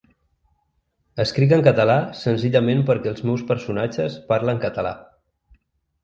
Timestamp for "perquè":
2.87-3.11